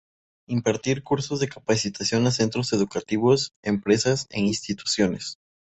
[0.47, 5.37] Impartir cursos de capacitación a centros educativos, empresas e instituciones.